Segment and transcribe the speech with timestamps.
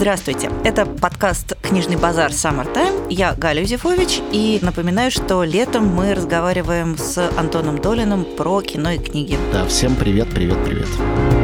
[0.00, 0.50] Здравствуйте.
[0.64, 3.08] Это подкаст «Книжный базар Summertime».
[3.10, 4.22] Я Галя Юзефович.
[4.32, 9.36] И напоминаю, что летом мы разговариваем с Антоном Долиным про кино и книги.
[9.52, 10.88] Да, всем привет, привет, привет.
[10.88, 11.39] В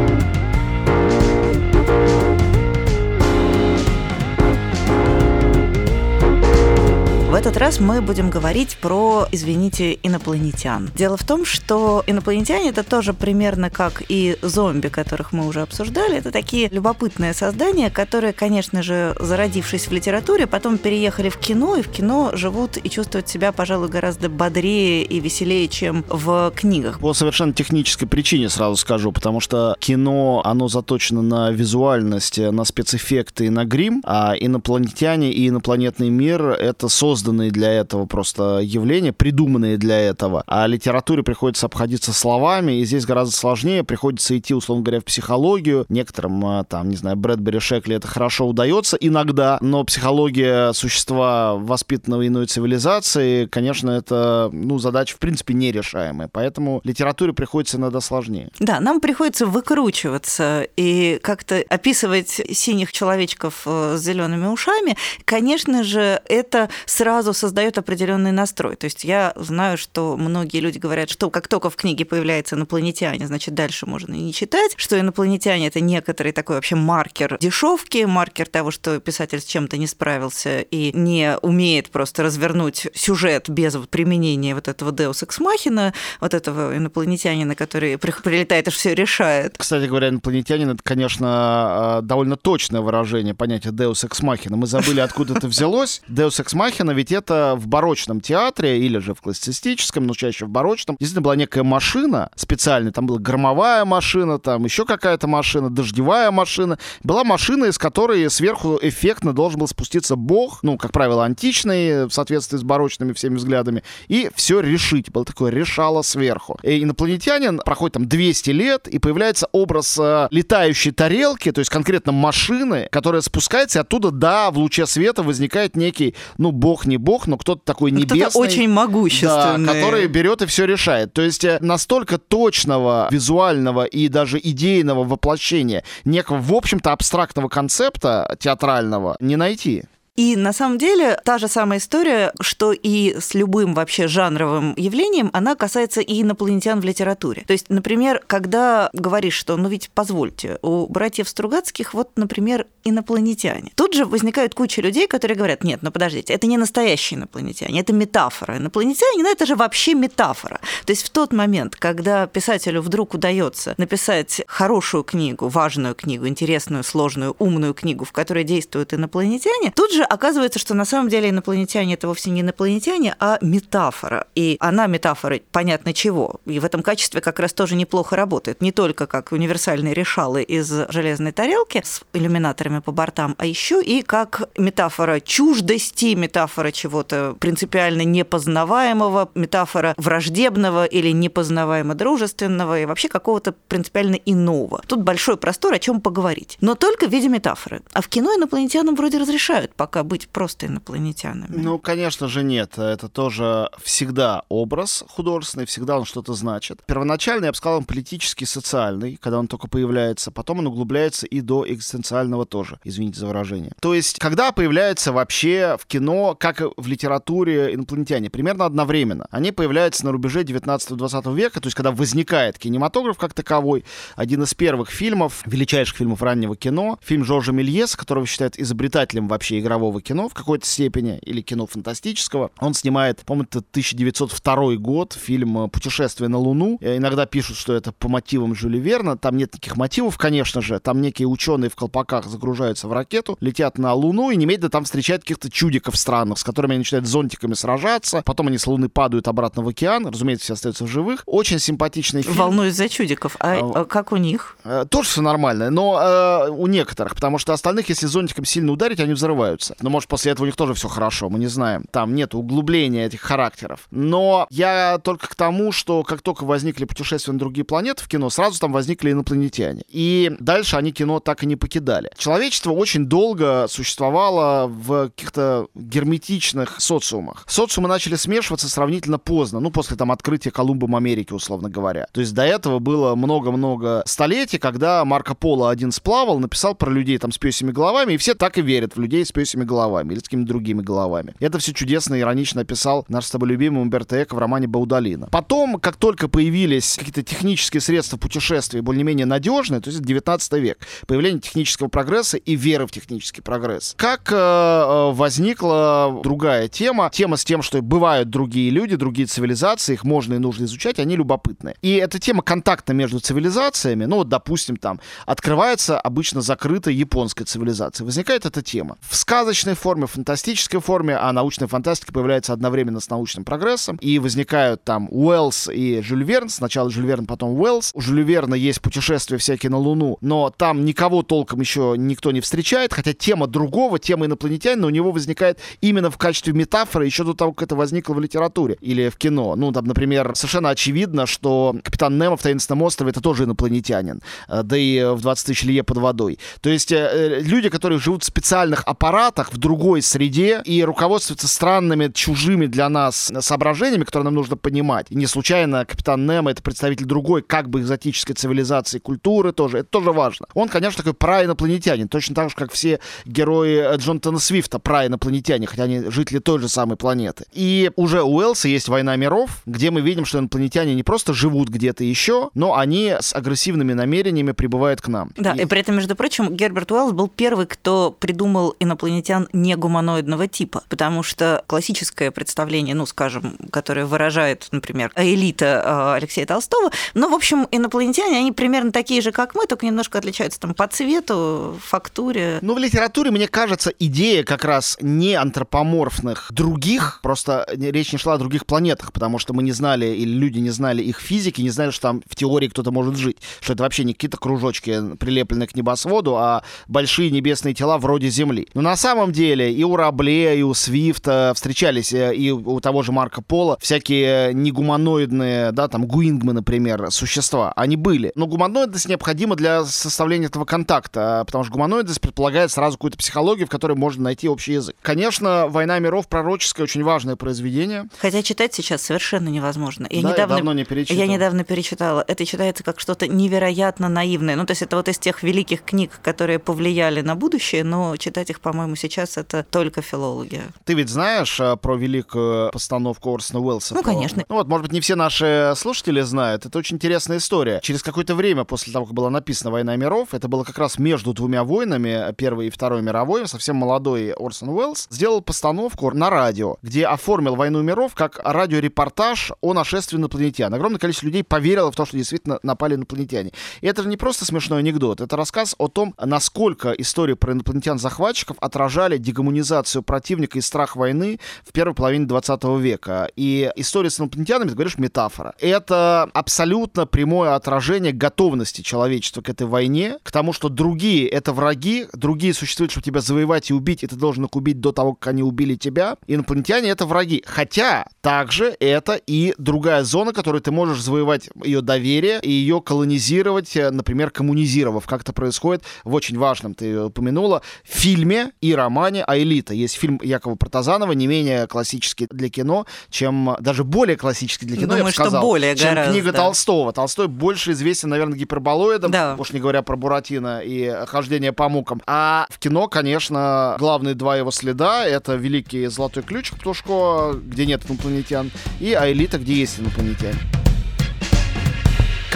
[7.47, 10.91] этот раз мы будем говорить про, извините, инопланетян.
[10.97, 16.17] Дело в том, что инопланетяне это тоже примерно как и зомби, которых мы уже обсуждали.
[16.17, 21.83] Это такие любопытные создания, которые, конечно же, зародившись в литературе, потом переехали в кино, и
[21.83, 26.99] в кино живут и чувствуют себя, пожалуй, гораздо бодрее и веселее, чем в книгах.
[26.99, 33.47] По совершенно технической причине сразу скажу, потому что кино, оно заточено на визуальность, на спецэффекты
[33.47, 39.13] и на грим, а инопланетяне и инопланетный мир— это создано созданные для этого просто явления,
[39.13, 40.43] придуманные для этого.
[40.47, 43.85] А литературе приходится обходиться словами, и здесь гораздо сложнее.
[43.85, 45.85] Приходится идти, условно говоря, в психологию.
[45.89, 52.27] Некоторым, а, там, не знаю, Брэдбери Шекли это хорошо удается иногда, но психология существа воспитанного
[52.27, 56.29] иной цивилизации, конечно, это, ну, задача, в принципе, нерешаемая.
[56.33, 58.49] Поэтому литературе приходится иногда сложнее.
[58.61, 64.97] Да, нам приходится выкручиваться и как-то описывать синих человечков э, с зелеными ушами.
[65.25, 68.77] Конечно же, это сразу сразу создает определенный настрой.
[68.77, 73.27] То есть я знаю, что многие люди говорят, что как только в книге появляется инопланетяне,
[73.27, 78.49] значит, дальше можно и не читать, что инопланетяне это некоторый такой вообще маркер дешевки, маркер
[78.49, 84.55] того, что писатель с чем-то не справился и не умеет просто развернуть сюжет без применения
[84.55, 89.57] вот этого Deus Ex Machina, вот этого инопланетянина, который прилетает и все решает.
[89.57, 94.57] Кстати говоря, инопланетянин это, конечно, а, довольно точное выражение понятия Deus Ex Machina.
[94.57, 96.03] Мы забыли, откуда это взялось.
[96.11, 100.49] Deus Ex Machina ведь это в барочном театре или же в классицистическом, но чаще в
[100.49, 106.31] барочном, действительно была некая машина специальная, там была громовая машина, там еще какая-то машина, дождевая
[106.31, 106.79] машина.
[107.03, 112.11] Была машина, из которой сверху эффектно должен был спуститься бог, ну, как правило, античный, в
[112.11, 115.11] соответствии с барочными всеми взглядами, и все решить.
[115.11, 116.59] Было такое решало сверху.
[116.63, 122.13] И инопланетянин проходит там 200 лет, и появляется образ э, летающей тарелки, то есть конкретно
[122.13, 126.99] машины, которая спускается, и оттуда, да, в луче света возникает некий, ну, бог не не
[126.99, 128.21] бог, но кто-то такой ну, небесный.
[128.21, 129.67] Кто-то очень могущественный.
[129.67, 131.13] Да, который берет и все решает.
[131.13, 138.37] То есть э, настолько точного визуального и даже идейного воплощения некого, в общем-то, абстрактного концепта
[138.41, 139.85] театрального не найти.
[140.17, 145.31] И на самом деле та же самая история, что и с любым вообще жанровым явлением,
[145.33, 147.45] она касается и инопланетян в литературе.
[147.47, 153.73] То есть, например, когда говоришь, что, ну ведь позвольте, у братьев Стругацких вот, например, инопланетяне.
[153.75, 157.93] Тут же возникает куча людей, которые говорят, нет, ну подождите, это не настоящие инопланетяне, это
[157.93, 158.57] метафора.
[158.57, 160.61] Инопланетяне, ну это же вообще метафора.
[160.87, 166.85] То есть в тот момент, когда писателю вдруг удается написать хорошую книгу, важную книгу, интересную,
[166.85, 171.95] сложную, умную книгу, в которой действуют инопланетяне, тут же оказывается, что на самом деле инопланетяне
[171.95, 174.27] это вовсе не инопланетяне, а метафора.
[174.35, 176.41] И она метафора понятно чего.
[176.47, 178.61] И в этом качестве как раз тоже неплохо работает.
[178.61, 184.03] Не только как универсальные решалы из железной тарелки с иллюминаторами по бортам, а еще и
[184.03, 193.53] как метафора чуждости, метафора чего-то принципиально непознаваемого, метафора враждебного или непознаваемо дружественного и вообще какого-то
[193.69, 194.83] принципиально иного.
[194.87, 196.59] Тут большой простор, о чем поговорить.
[196.61, 197.83] Но только в виде метафоры.
[197.93, 201.57] А в кино инопланетянам вроде разрешают пока пока быть просто инопланетянами?
[201.57, 202.79] Ну, конечно же, нет.
[202.79, 206.83] Это тоже всегда образ художественный, всегда он что-то значит.
[206.87, 210.31] Первоначально, я бы сказал, он политический, социальный, когда он только появляется.
[210.31, 213.73] Потом он углубляется и до экзистенциального тоже, извините за выражение.
[213.81, 219.27] То есть, когда появляются вообще в кино, как в литературе инопланетяне, примерно одновременно.
[219.31, 223.85] Они появляются на рубеже 19-20 века, то есть, когда возникает кинематограф как таковой.
[224.15, 229.59] Один из первых фильмов, величайших фильмов раннего кино, фильм Жоржа Мельеса, которого считают изобретателем вообще
[229.59, 232.51] игрового мирового кино в какой-то степени, или кино фантастического.
[232.59, 236.79] Он снимает, по-моему, это 1902 год, фильм «Путешествие на Луну».
[236.81, 239.17] Э, иногда пишут, что это по мотивам Жюля Верна.
[239.17, 240.81] Там нет таких мотивов, конечно же.
[240.81, 245.23] Там некие ученые в колпаках загружаются в ракету, летят на Луну и немедленно там встречают
[245.23, 248.23] каких-то чудиков странных, с которыми они начинают зонтиками сражаться.
[248.25, 250.07] Потом они с Луны падают обратно в океан.
[250.07, 251.23] Разумеется, все остаются в живых.
[251.27, 252.37] Очень симпатичный фильм.
[252.37, 253.37] Волнуюсь за чудиков.
[253.39, 254.57] А, а, а как у них?
[254.91, 259.13] Тоже все нормально, но э, у некоторых, потому что остальных, если зонтиком сильно ударить, они
[259.13, 259.76] взрываются.
[259.81, 261.85] Но, может, после этого у них тоже все хорошо, мы не знаем.
[261.91, 263.87] Там нет углубления этих характеров.
[263.91, 268.31] Но я только к тому, что как только возникли путешествия на другие планеты в кино,
[268.31, 269.83] сразу там возникли инопланетяне.
[269.89, 272.11] И дальше они кино так и не покидали.
[272.17, 277.45] Человечество очень долго существовало в каких-то герметичных социумах.
[277.47, 282.07] Социумы начали смешиваться сравнительно поздно, ну, после там открытия Колумбом Америки, условно говоря.
[282.13, 287.19] То есть до этого было много-много столетий, когда Марко Поло один сплавал, написал про людей
[287.19, 290.19] там с пёсими головами, и все так и верят в людей с пёсими головами или
[290.21, 291.35] с какими-то другими головами.
[291.41, 295.29] Это все чудесно и иронично описал наш с тобой любимый Умберто Эко в романе Баудалина.
[295.31, 301.41] Потом, как только появились какие-то технические средства путешествия более-менее надежные, то есть 19 век, появление
[301.41, 303.95] технического прогресса и веры в технический прогресс.
[303.97, 309.95] Как э, э, возникла другая тема, тема с тем, что бывают другие люди, другие цивилизации,
[309.95, 311.75] их можно и нужно изучать, они любопытны.
[311.83, 318.07] И эта тема контакта между цивилизациями, ну вот, допустим, там, открывается обычно закрытой японской цивилизацией.
[318.07, 318.97] Возникает эта тема.
[319.01, 319.17] В
[319.47, 325.07] сказочной форме, фантастической форме, а научная фантастика появляется одновременно с научным прогрессом, и возникают там
[325.09, 327.93] Уэллс и Жюль Верн, сначала Жюль Верн, потом Уэллс.
[327.95, 332.41] У Жюля Верна есть путешествия всякие на Луну, но там никого толком еще никто не
[332.41, 337.35] встречает, хотя тема другого, тема инопланетянина у него возникает именно в качестве метафоры еще до
[337.35, 339.55] того, как это возникло в литературе или в кино.
[339.55, 344.63] Ну, там, например, совершенно очевидно, что капитан Немо в Таинственном острове это тоже инопланетянин, э,
[344.65, 346.41] да и в 20 тысяч лье под водой.
[346.61, 351.49] То есть э, э, люди, которые живут в специальных аппаратах в другой среде и руководствуются
[351.49, 355.07] странными, чужими для нас соображениями, которые нам нужно понимать.
[355.11, 359.79] И не случайно капитан Немо это представитель другой, как бы экзотической цивилизации, культуры тоже.
[359.79, 360.47] Это тоже важно.
[360.55, 366.11] Он, конечно, такой праинопланетянин, точно так же, как все герои Джонатана Свифта праинопланетяне, хотя они
[366.11, 367.45] жители той же самой планеты.
[367.53, 371.69] И уже у Уэллса есть «Война миров», где мы видим, что инопланетяне не просто живут
[371.69, 375.31] где-то еще, но они с агрессивными намерениями прибывают к нам.
[375.37, 380.49] Да, и, и при этом, между прочим, Герберт Уэллс был первый, кто придумал инопланетян негуманоидного
[380.49, 387.31] типа, потому что классическое представление, ну, скажем, которое выражает, например, элита э, Алексея Толстого, ну,
[387.31, 391.79] в общем, инопланетяне, они примерно такие же, как мы, только немножко отличаются там по цвету,
[391.83, 392.59] фактуре.
[392.63, 398.35] Ну, в литературе, мне кажется, идея как раз не антропоморфных других, просто речь не шла
[398.35, 401.71] о других планетах, потому что мы не знали, или люди не знали их физики, не
[401.71, 405.67] знали, что там в теории кто-то может жить, что это вообще не какие-то кружочки, прилепленные
[405.67, 408.69] к небосводу, а большие небесные тела вроде Земли.
[408.75, 413.03] Но на самом деле и у Рабле, и у Свифта встречались, э, и у того
[413.03, 417.73] же Марка Пола всякие негуманоидные, да, там гуингмы, например, существа.
[417.77, 418.33] Они были.
[418.35, 423.71] Но гуманоидность необходима для составления этого контакта, потому что гуманоидность предполагает сразу какую-то психологию, в
[423.71, 424.97] которой можно найти общий язык.
[425.03, 428.09] Конечно, «Война миров» пророческое, очень важное произведение.
[428.19, 430.07] Хотя читать сейчас совершенно невозможно.
[430.11, 431.17] Я да, недавно, я давно не перечитал.
[431.17, 432.25] Я недавно перечитала.
[432.27, 434.57] Это читается как что-то невероятно наивное.
[434.57, 438.51] Ну, то есть это вот из тех великих книг, которые повлияли на будущее, но читать
[438.51, 439.06] их, по-моему, сейчас
[439.37, 440.65] это только филология.
[440.85, 443.95] Ты ведь знаешь а, про великую постановку Орсона Уэллса?
[443.95, 444.13] Ну, про...
[444.13, 444.45] конечно.
[444.49, 446.67] Ну, вот, может быть, не все наши слушатели знают.
[446.67, 447.81] Это очень интересная история.
[447.83, 451.33] Через какое-то время после того, как была написана «Война миров», это было как раз между
[451.33, 457.07] двумя войнами, Первой и Второй мировой, совсем молодой Орсон Уэллс сделал постановку на радио, где
[457.07, 460.73] оформил «Войну миров» как радиорепортаж о нашествии инопланетян.
[460.73, 463.53] Огромное количество людей поверило в то, что действительно напали инопланетяне.
[463.81, 468.57] И это же не просто смешной анекдот, это рассказ о том, насколько истории про инопланетян-захватчиков
[468.97, 473.29] отражали дегуманизацию противника и страх войны в первой половине 20 века.
[473.37, 475.55] И история с инопланетянами, ты говоришь, метафора.
[475.61, 482.07] Это абсолютно прямое отражение готовности человечества к этой войне, к тому, что другие— это враги,
[482.15, 485.29] другие существуют, чтобы тебя завоевать и убить, и ты должен их убить до того, как
[485.29, 486.17] они убили тебя.
[486.27, 487.45] Инопланетяне— это враги.
[487.47, 493.77] Хотя также это и другая зона, которую ты можешь завоевать ее доверие и ее колонизировать,
[493.77, 499.75] э, например, коммунизировав, как это происходит в очень важном, ты упомянула, фильме и романе «Аэлита».
[499.75, 504.87] Есть фильм Якова Протазанова, не менее классический для кино, чем даже более классический для кино,
[504.87, 506.13] Думаю, я бы сказал, что более чем гораздо.
[506.13, 506.93] книга Толстого.
[506.93, 509.35] Толстой больше известен, наверное, гиперболоидом, да.
[509.39, 512.01] уж не говоря про Буратино и хождение по мукам.
[512.07, 517.83] А в кино, конечно, главные два его следа— это «Великий золотой ключик» Птушко, где нет
[517.89, 520.39] инопланетян, и «Аэлита», где есть инопланетяне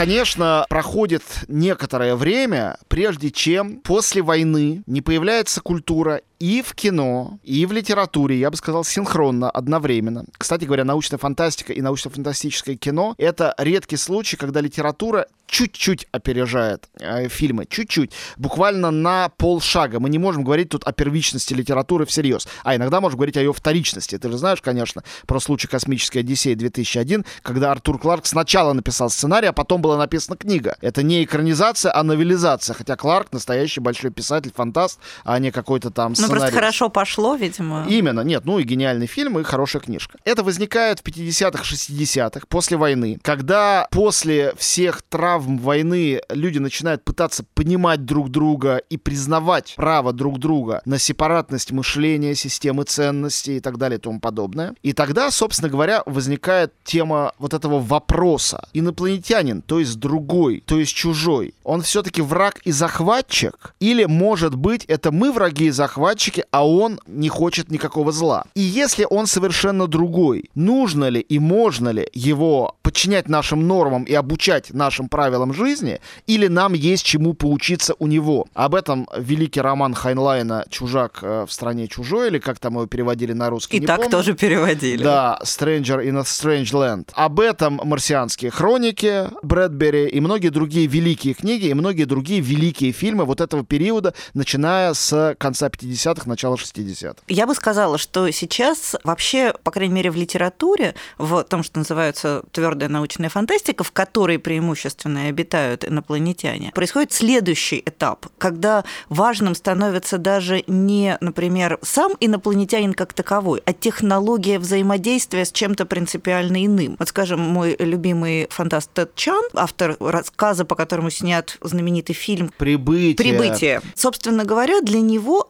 [0.01, 7.67] конечно, проходит некоторое время, прежде чем после войны не появляется культура и в кино, и
[7.67, 10.25] в литературе, я бы сказал, синхронно, одновременно.
[10.39, 17.29] Кстати говоря, научная фантастика и научно-фантастическое кино— это редкий случай, когда литература чуть-чуть опережает э,
[17.29, 20.01] фильмы, чуть-чуть, буквально на полшага.
[20.01, 23.53] Мы не можем говорить тут о первичности литературы всерьез, а иногда можем говорить о ее
[23.53, 24.17] вторичности.
[24.17, 29.49] Ты же знаешь, конечно, про случай «Космической Одиссеи» 2001, когда Артур Кларк сначала написал сценарий,
[29.49, 30.77] а потом была написана книга.
[30.81, 36.15] Это не экранизация, а новелизация, хотя Кларк настоящий большой писатель, фантаст, а не какой-то там...
[36.17, 37.87] Ну, просто хорошо пошло, видимо.
[37.89, 40.19] Именно, нет, ну и гениальный фильм, и хорошая книжка.
[40.25, 47.45] Это возникает в 50-х, 60-х, после войны, когда после всех травм войны люди начинают пытаться
[47.55, 53.79] понимать друг друга и признавать право друг друга на сепаратность мышления, системы ценностей и так
[53.79, 54.75] далее и тому подобное.
[54.83, 58.69] И тогда, собственно говоря, возникает тема вот этого вопроса.
[58.73, 63.75] Инопланетянин, то есть другой, то есть чужой, он все-таки враг и захватчик?
[63.81, 66.20] Или, может быть, это мы враги и захватчики,
[66.51, 68.45] а он не хочет никакого зла?
[68.55, 74.13] И если он совершенно другой, нужно ли и можно ли его подчинять нашим нормам и
[74.15, 78.47] обучать нашим правилам жизни, или нам есть чему поучиться у него?
[78.55, 83.33] Об этом великий роман Хайнлайна «Чужак э, в стране чужой», или как там его переводили
[83.33, 84.11] на русский, И так помню.
[84.11, 85.03] тоже переводили.
[85.03, 87.09] Да, «Stranger in a Strange Land».
[87.15, 93.25] Об этом марсианские хроники Брэдбери и многие другие великие книги, и многие другие великие фильмы
[93.25, 97.23] вот этого периода, начиная с конца 50-х, начала 60-х.
[97.29, 102.43] Я бы сказала, что сейчас вообще, по крайней мере, в литературе, в том, что называется
[102.53, 110.65] твердая научная фантастика, в которой преимущественно обитают инопланетяне, происходит следующий этап, когда важным становится даже
[110.67, 116.97] не, например, сам инопланетянин как таковой, а технология взаимодействия с чем-то принципиально иным.
[116.99, 123.15] Вот, скажем, мой любимый фантаст Тед Чан, автор рассказа, по которому снят знаменитый фильм «Прибытие».
[123.15, 123.81] «Прибытие».
[123.95, 125.47] Собственно говоря, для него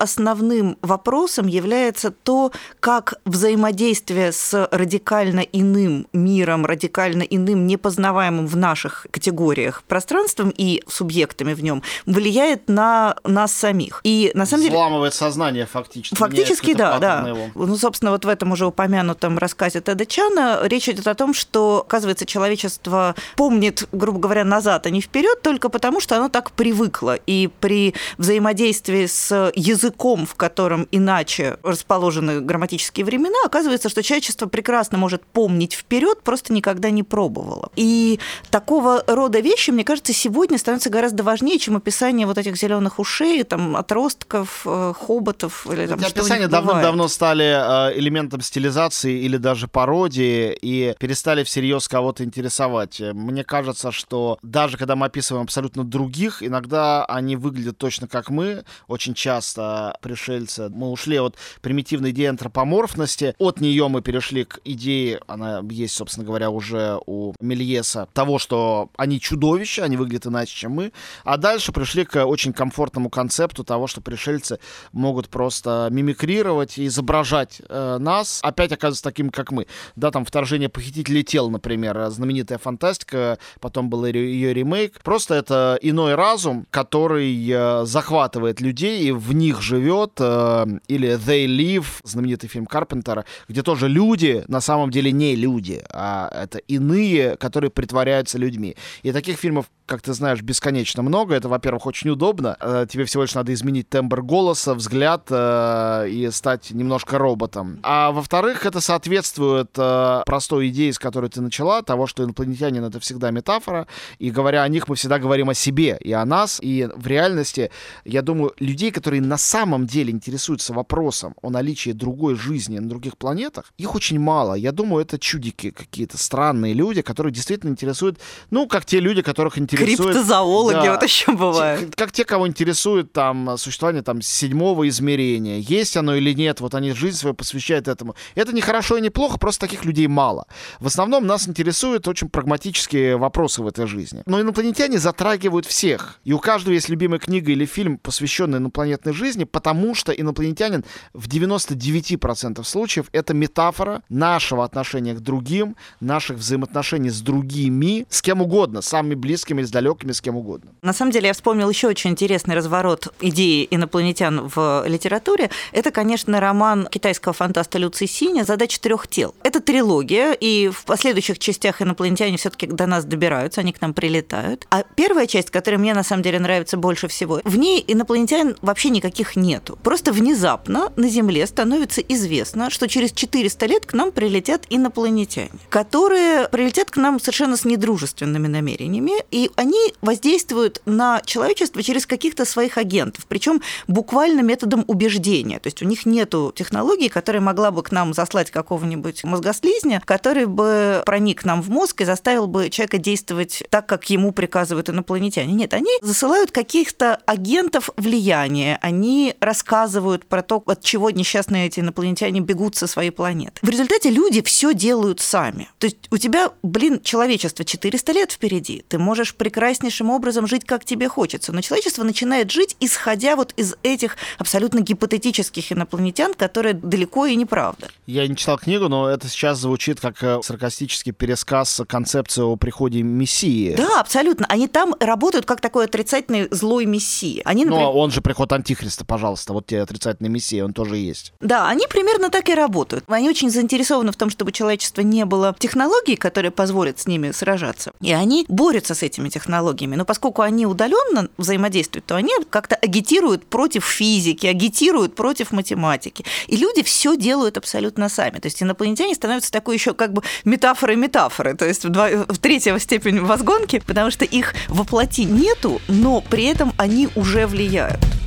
[0.50, 9.06] основным вопросом является то, как взаимодействие с радикально иным миром, радикально иным, непознаваемым в наших
[9.10, 14.00] категориях пространством и субъектами в нем влияет на нас самих.
[14.04, 14.74] И на самом деле...
[14.74, 16.16] Взламывает сознание фактически.
[16.16, 17.28] Фактически, да, да.
[17.28, 17.50] Его.
[17.54, 21.84] Ну, собственно, вот в этом уже упомянутом рассказе Теда Чана речь идет о том, что,
[21.86, 27.16] оказывается, человечество помнит, грубо говоря, назад, а не вперед, только потому, что оно так привыкло.
[27.26, 34.96] И при взаимодействии с языком, в котором иначе расположены грамматические времена, оказывается, что человечество прекрасно
[34.96, 37.70] может помнить вперед, просто никогда не пробовало.
[37.76, 38.18] И
[38.50, 43.44] такого рода вещи, мне кажется, сегодня становятся гораздо важнее, чем описание вот этих зеленых ушей,
[43.44, 45.66] там, отростков, э, хоботов.
[45.70, 52.24] Или, там, описания давно-давно стали э, элементом стилизации или даже пародии и перестали всерьез кого-то
[52.24, 53.00] интересовать.
[53.00, 58.64] Мне кажется, что даже когда мы описываем абсолютно других, иногда они выглядят точно как мы.
[58.88, 65.20] Очень часто пришельцы, мы ушли от примитивной идеи антропоморфности, от нее мы перешли к идее,
[65.26, 70.72] она есть, собственно говоря, уже у Мельеса, того, что они чудовища, они выглядят иначе, чем
[70.72, 70.92] мы,
[71.24, 74.58] а дальше пришли к очень комфортному концепту того, что пришельцы
[74.92, 79.66] могут просто мимикрировать и изображать э, нас, опять оказывается таким, как мы.
[79.96, 85.00] Да, там «Вторжение похитителей тел», например, знаменитая фантастика, потом был ее ремейк.
[85.02, 91.46] Просто это иной разум, который э, захватывает людей и в них живет, э, или «They
[91.46, 97.36] Live», знаменитый фильм Карпентера, где тоже люди на самом деле не люди, а это иные,
[97.36, 98.76] которые притворяются людьми.
[99.02, 101.34] И таких фильмов как ты знаешь, бесконечно много.
[101.34, 102.56] Это, во-первых, очень удобно.
[102.60, 107.80] Э, тебе всего лишь надо изменить тембр голоса, взгляд э, и стать немножко роботом.
[107.82, 113.00] А во-вторых, это соответствует э, простой идее, с которой ты начала, того, что инопланетянин— это
[113.00, 113.88] всегда метафора.
[114.20, 116.60] И говоря о них, мы всегда говорим о себе и о нас.
[116.62, 117.72] И в реальности,
[118.04, 123.18] я думаю, людей, которые на самом деле интересуются вопросом о наличии другой жизни на других
[123.18, 124.54] планетах, их очень мало.
[124.54, 128.20] Я думаю, это чудики какие-то странные люди, которые действительно интересуют,
[128.50, 130.14] ну, как те люди, которых интересует интересует...
[130.14, 131.94] Криптозоологи да, вот еще бывают.
[131.96, 136.92] Как те, кого интересует там существование там седьмого измерения, есть оно или нет, вот они
[136.92, 138.14] жизнь свою посвящают этому.
[138.34, 140.46] Это не хорошо и не плохо, просто таких людей мало.
[140.78, 144.22] В основном нас интересуют очень прагматические вопросы в этой жизни.
[144.26, 146.20] Но инопланетяне затрагивают всех.
[146.24, 151.28] И у каждого есть любимая книга или фильм, посвященный инопланетной жизни, потому что инопланетянин в
[151.28, 158.82] 99% случаев это метафора нашего отношения к другим, наших взаимоотношений с другими, с кем угодно,
[158.82, 160.72] самыми близкими с далекими, с кем угодно.
[160.82, 165.50] На самом деле я вспомнил еще очень интересный разворот идеи инопланетян в литературе.
[165.72, 169.34] Это, конечно, роман китайского фантаста Люци Синя «Задача трех тел».
[169.44, 174.66] Это трилогия, и в последующих частях инопланетяне все-таки до нас добираются, они к нам прилетают.
[174.70, 178.90] А первая часть, которая мне на самом деле нравится больше всего, в ней инопланетян вообще
[178.90, 179.78] никаких нету.
[179.82, 186.48] Просто внезапно на Земле становится известно, что через 400 лет к нам прилетят инопланетяне, которые
[186.48, 192.78] прилетят к нам совершенно с недружественными намерениями, и они воздействуют на человечество через каких-то своих
[192.78, 195.58] агентов, причем буквально методом убеждения.
[195.58, 200.46] То есть у них нет технологии, которая могла бы к нам заслать какого-нибудь мозгослизня, который
[200.46, 205.52] бы проник нам в мозг и заставил бы человека действовать так, как ему приказывают инопланетяне.
[205.52, 212.40] Нет, они засылают каких-то агентов влияния, они рассказывают про то, от чего несчастные эти инопланетяне
[212.40, 213.58] бегут со своей планеты.
[213.60, 215.68] В результате люди все делают сами.
[215.78, 218.84] То есть у тебя, блин, человечество 400 лет впереди.
[218.88, 221.50] Ты можешь прекраснейшим образом жить, как тебе хочется.
[221.50, 227.88] Но человечество начинает жить, исходя вот из этих абсолютно гипотетических инопланетян, которые далеко и неправда.
[228.04, 233.00] Я не читал книгу, но это сейчас звучит как э, саркастический пересказ концепции о приходе
[233.00, 233.76] Мессии.
[233.76, 234.44] Да, абсолютно.
[234.50, 237.40] Они там работают как такой отрицательный злой Мессия.
[237.46, 237.86] Они, например...
[237.86, 239.54] Ну, он же приход Антихриста, пожалуйста.
[239.54, 241.32] Вот тебе отрицательный Мессия, он тоже есть.
[241.40, 243.04] Да, они примерно так и работают.
[243.08, 247.92] Они очень заинтересованы в том, чтобы человечество не было технологий, которые позволят с ними сражаться.
[248.02, 249.96] И они борются с этими технологиями.
[249.96, 256.24] Но поскольку они удаленно взаимодействуют, то они как-то агитируют против физики, агитируют против математики.
[256.48, 258.38] И люди все делают абсолютно сами.
[258.38, 262.38] То есть инопланетяне становятся такой еще как бы метафорой метафоры, то есть в, два, в
[262.38, 268.19] третьего степень возгонки, потому что их воплоти нету, но при этом они уже влияют.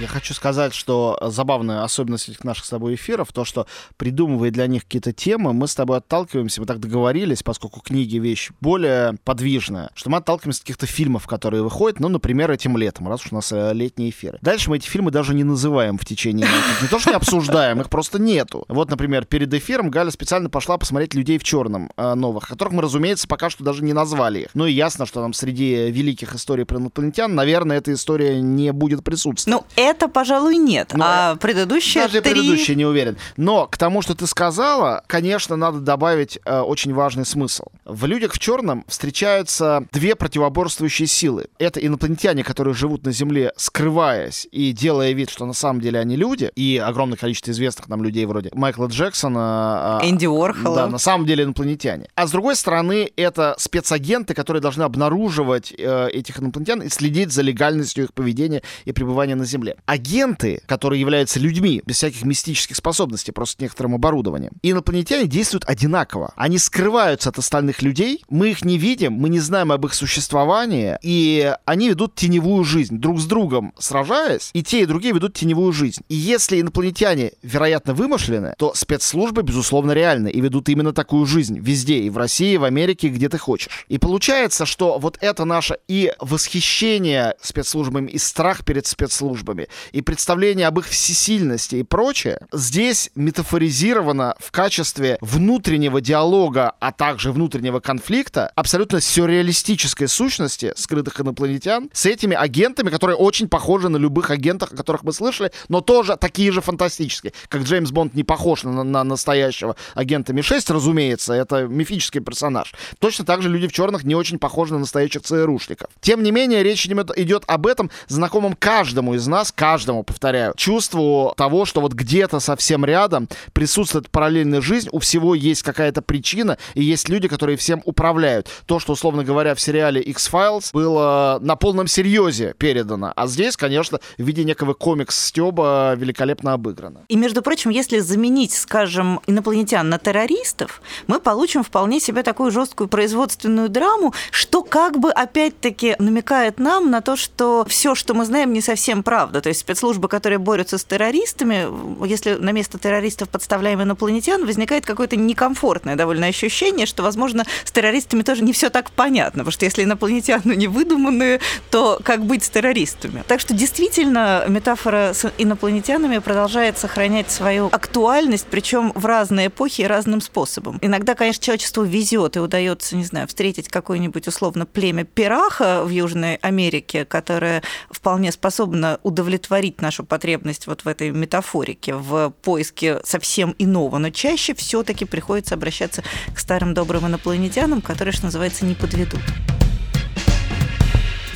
[0.00, 3.66] Я хочу сказать, что забавная особенность этих наших с тобой эфиров, то, что
[3.98, 8.50] придумывая для них какие-то темы, мы с тобой отталкиваемся, мы так договорились, поскольку книги вещь
[8.62, 13.26] более подвижная, что мы отталкиваемся от каких-то фильмов, которые выходят, ну, например, этим летом, раз
[13.26, 14.38] уж у нас э, летние эфиры.
[14.40, 16.48] Дальше мы эти фильмы даже не называем в течение
[16.80, 18.64] Не то, что не обсуждаем, их просто нету.
[18.68, 22.80] Вот, например, перед эфиром Галя специально пошла посмотреть «Людей в черном» э, новых, которых мы,
[22.80, 24.48] разумеется, пока что даже не назвали их.
[24.54, 29.04] Ну и ясно, что там среди великих историй про инопланетян, наверное, эта история не будет
[29.04, 29.66] присутствовать.
[29.76, 30.92] Ну, это, пожалуй, нет.
[30.94, 32.32] Но а предыдущие Даже три...
[32.32, 33.16] предыдущие не уверен.
[33.36, 37.64] Но к тому, что ты сказала, конечно, надо добавить э, очень важный смысл.
[37.84, 41.46] В «Людях в черном» встречаются две противоборствующие силы.
[41.58, 46.16] Это инопланетяне, которые живут на Земле, скрываясь и делая вид, что на самом деле они
[46.16, 50.76] люди, и огромное количество известных нам людей вроде Майкла Джексона, э, Энди Уорхола.
[50.76, 52.08] Да, на самом деле инопланетяне.
[52.14, 57.42] А с другой стороны, это спецагенты, которые должны обнаруживать э, этих инопланетян и следить за
[57.42, 63.32] легальностью их поведения и пребывания на Земле агенты, которые являются людьми без всяких мистических способностей,
[63.32, 66.32] просто некоторым оборудованием, инопланетяне действуют одинаково.
[66.36, 70.98] Они скрываются от остальных людей, мы их не видим, мы не знаем об их существовании,
[71.02, 75.72] и они ведут теневую жизнь, друг с другом сражаясь, и те, и другие ведут теневую
[75.72, 76.02] жизнь.
[76.08, 81.98] И если инопланетяне, вероятно, вымышлены, то спецслужбы, безусловно, реальны и ведут именно такую жизнь везде,
[82.00, 83.86] и в России, и в Америке, где ты хочешь.
[83.88, 90.66] И получается, что вот это наше и восхищение спецслужбами, и страх перед спецслужбами, и представление
[90.66, 98.52] об их всесильности и прочее, здесь метафоризировано в качестве внутреннего диалога, а также внутреннего конфликта,
[98.54, 104.76] абсолютно сюрреалистической сущности скрытых инопланетян с этими агентами, которые очень похожи на любых агентов, о
[104.76, 107.32] которых мы слышали, но тоже такие же фантастические.
[107.48, 112.74] Как Джеймс Бонд не похож на, на настоящего агента Ми-6, разумеется, это мифический персонаж.
[112.98, 115.90] Точно так же люди в черных не очень похожи на настоящих ЦРУшников.
[116.00, 121.66] Тем не менее, речь идет об этом знакомом каждому из нас, каждому, повторяю, чувству того,
[121.66, 127.10] что вот где-то совсем рядом присутствует параллельная жизнь, у всего есть какая-то причина, и есть
[127.10, 128.48] люди, которые всем управляют.
[128.64, 134.00] То, что, условно говоря, в сериале X-Files было на полном серьезе передано, а здесь, конечно,
[134.16, 137.02] в виде некого комикс-стеба великолепно обыграно.
[137.08, 142.88] И, между прочим, если заменить, скажем, инопланетян на террористов, мы получим вполне себе такую жесткую
[142.88, 148.54] производственную драму, что как бы опять-таки намекает нам на то, что все, что мы знаем,
[148.54, 149.39] не совсем правда.
[149.40, 151.66] То есть спецслужбы, которые борются с террористами,
[152.06, 158.22] если на место террористов подставляем инопланетян, возникает какое-то некомфортное довольно ощущение, что, возможно, с террористами
[158.22, 162.50] тоже не все так понятно, потому что если инопланетяне не выдуманные, то как быть с
[162.50, 163.24] террористами?
[163.26, 169.86] Так что действительно метафора с инопланетянами продолжает сохранять свою актуальность, причем в разные эпохи и
[169.86, 170.78] разным способом.
[170.80, 176.36] Иногда, конечно, человечеству везет и удается, не знаю, встретить какое-нибудь условно племя пираха в Южной
[176.36, 183.54] Америке, которое вполне способно удовлетворить удовлетворить нашу потребность вот в этой метафорике, в поиске совсем
[183.58, 186.02] иного, но чаще все-таки приходится обращаться
[186.34, 189.20] к старым добрым инопланетянам, которые, что называется, не подведут.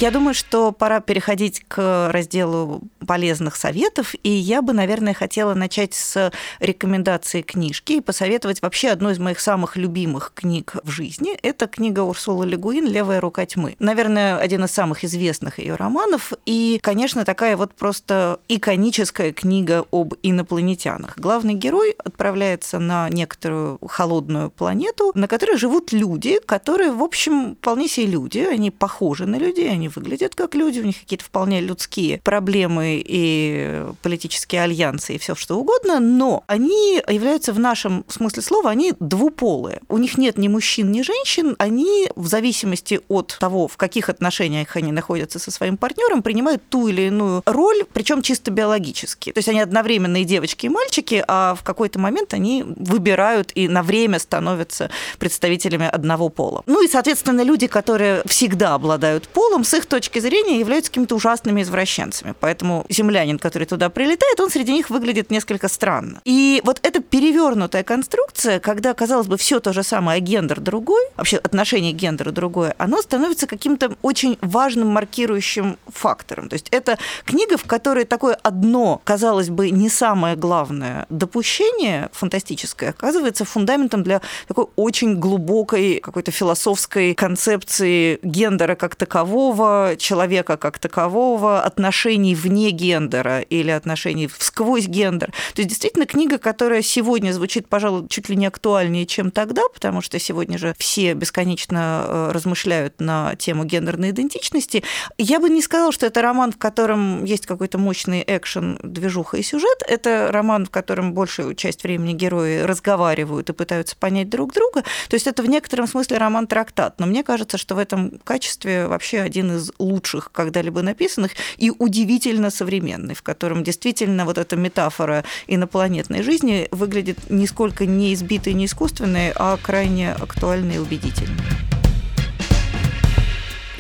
[0.05, 5.95] Я думаю, что пора переходить к разделу полезных советов, и я бы, наверное, хотела начать
[5.95, 11.38] с рекомендации книжки и посоветовать вообще одну из моих самых любимых книг в жизни.
[11.40, 13.77] Это книга Урсулы Легуин «Левая рука тьмы».
[13.79, 20.12] Наверное, один из самых известных ее романов, и, конечно, такая вот просто иконическая книга об
[20.23, 21.17] инопланетянах.
[21.17, 27.88] Главный герой отправляется на некоторую холодную планету, на которой живут люди, которые, в общем, вполне
[27.88, 32.21] себе люди, они похожи на людей, они выглядят как люди, у них какие-то вполне людские
[32.23, 38.71] проблемы и политические альянсы и все что угодно, но они являются в нашем смысле слова,
[38.71, 39.81] они двуполые.
[39.89, 44.77] У них нет ни мужчин, ни женщин, они в зависимости от того, в каких отношениях
[44.77, 49.33] они находятся со своим партнером, принимают ту или иную роль, причем чисто биологически.
[49.33, 53.69] То есть они одновременно и девочки, и мальчики, а в какой-то момент они выбирают и
[53.69, 56.63] на время становятся представителями одного пола.
[56.67, 62.35] Ну и, соответственно, люди, которые всегда обладают полом, их точки зрения являются какими-то ужасными извращенцами.
[62.41, 66.21] Поэтому землянин, который туда прилетает, он среди них выглядит несколько странно.
[66.25, 71.03] И вот эта перевернутая конструкция, когда, казалось бы, все то же самое, а гендер другой,
[71.17, 76.49] вообще отношение гендера другое, оно становится каким-то очень важным маркирующим фактором.
[76.49, 82.91] То есть это книга, в которой такое одно, казалось бы, не самое главное допущение фантастическое,
[82.91, 89.63] оказывается фундаментом для такой очень глубокой какой-то философской концепции гендера как такового,
[89.98, 95.33] человека как такового, отношений вне гендера или отношений сквозь гендер.
[95.55, 100.00] То есть действительно книга, которая сегодня звучит, пожалуй, чуть ли не актуальнее, чем тогда, потому
[100.00, 104.85] что сегодня же все бесконечно э, размышляют на тему гендерной идентичности.
[105.18, 109.42] Я бы не сказала, что это роман, в котором есть какой-то мощный экшен, движуха и
[109.42, 109.83] сюжет.
[109.87, 114.83] Это роман, в котором большую часть времени герои разговаривают и пытаются понять друг друга.
[115.09, 117.00] То есть это в некотором смысле роман-трактат.
[117.00, 122.51] Но мне кажется, что в этом качестве вообще один из лучших когда-либо написанных и удивительно
[122.51, 129.33] современный, в котором действительно вот эта метафора инопланетной жизни выглядит нисколько не избитой, не искусственной,
[129.35, 131.84] а крайне актуальной и убедительной.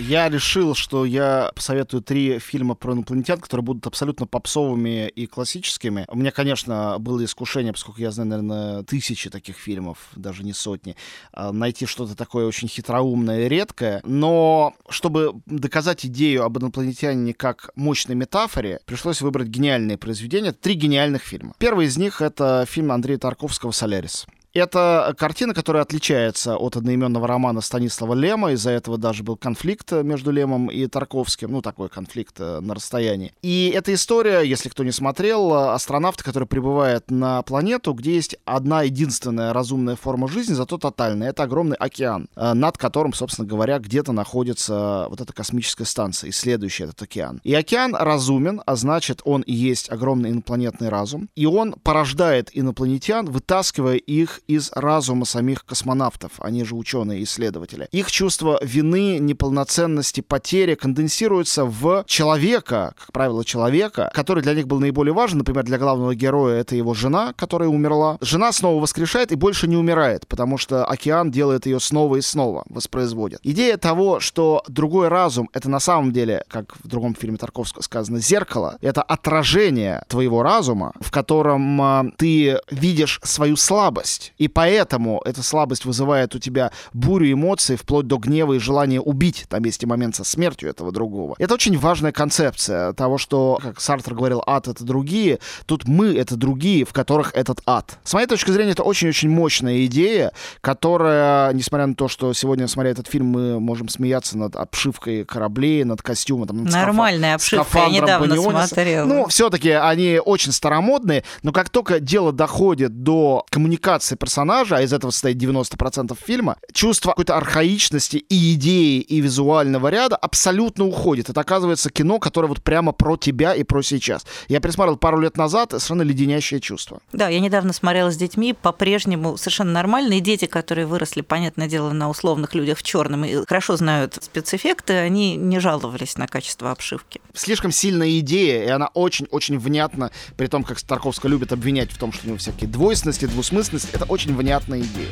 [0.06, 6.04] Я решил, что я посоветую три фильма про инопланетян, которые будут абсолютно попсовыми и классическими.
[6.08, 10.94] У меня, конечно, было искушение, поскольку я знаю, наверное, тысячи таких фильмов, даже не сотни,
[11.32, 14.02] а, найти что-то такое очень хитроумное и редкое.
[14.04, 20.52] Но чтобы доказать идею об инопланетянине как мощной метафоре, пришлось выбрать гениальные произведения.
[20.52, 21.54] Три гениальных фильма.
[21.56, 24.26] Первый из них— это фильм Андрея Тарковского «Солярис».
[24.54, 28.52] Это картина, которая отличается от одноименного романа Станислава Лема.
[28.52, 31.50] Из-за этого даже был конфликт между Лемом и Тарковским.
[31.50, 33.32] Ну, такой конфликт э, на расстоянии.
[33.42, 38.82] И эта история, если кто не смотрел, астронавт, который прибывает на планету, где есть одна
[38.82, 41.30] единственная разумная форма жизни, зато тотальная.
[41.30, 46.86] Это огромный океан, э, над которым, собственно говоря, где-то находится вот эта космическая станция, исследующая
[46.86, 47.40] этот океан.
[47.42, 51.28] И океан разумен, а значит, он и есть огромный инопланетный разум.
[51.34, 57.88] И он порождает инопланетян, вытаскивая их из разума самих космонавтов, они же ученые-исследователи.
[57.92, 64.80] Их чувство вины, неполноценности, потери конденсируется в человека, как правило, человека, который для них был
[64.80, 65.38] наиболее важен.
[65.38, 68.18] Например, для главного героя это его жена, которая умерла.
[68.20, 72.64] Жена снова воскрешает и больше не умирает, потому что океан делает ее снова и снова,
[72.68, 73.40] воспроизводит.
[73.42, 78.18] Идея того, что другой разум— это на самом деле, как в другом фильме Тарковского сказано,
[78.18, 85.42] зеркало, это отражение твоего разума, в котором э, ты видишь свою слабость, и поэтому эта
[85.42, 89.46] слабость вызывает у тебя бурю эмоций, вплоть до гнева и желания убить.
[89.48, 91.34] Там есть и момент со смертью этого другого.
[91.38, 95.38] Это очень важная концепция того, что, как Сартер говорил, ад— это другие.
[95.66, 97.98] Тут мы— это другие, в которых этот ад.
[98.04, 102.90] С моей точки зрения, это очень-очень мощная идея, которая, несмотря на то, что сегодня, смотря
[102.90, 106.46] этот фильм, мы можем смеяться над обшивкой кораблей, над костюмом.
[106.48, 107.60] Там, над Нормальная скаф...
[107.60, 109.06] обшивка, я недавно смотрела.
[109.06, 114.94] Ну, все-таки они очень старомодные, но как только дело доходит до коммуникации персонажа, а из
[114.94, 121.28] этого состоит 90% фильма, чувство какой-то архаичности и идеи, и визуального ряда абсолютно уходит.
[121.28, 124.24] Это оказывается кино, которое вот прямо про тебя и про сейчас.
[124.48, 127.00] Я пересмотрел пару лет назад, совершенно леденящее чувство.
[127.12, 132.08] Да, я недавно смотрела с детьми, по-прежнему совершенно нормальные дети, которые выросли, понятное дело, на
[132.08, 137.20] условных людях в черном и хорошо знают спецэффекты, они не жаловались на качество обшивки.
[137.34, 142.10] Слишком сильная идея, и она очень-очень внятна, при том, как Тарковская любит обвинять в том,
[142.10, 143.90] что у него всякие двойственности, двусмысленности.
[143.92, 145.08] Это очень внятная идея.